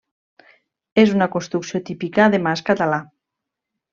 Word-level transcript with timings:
És 1.01 1.11
una 1.17 1.27
construcció 1.35 1.83
típica 1.91 2.27
de 2.37 2.41
mas 2.47 2.65
català. 2.73 3.01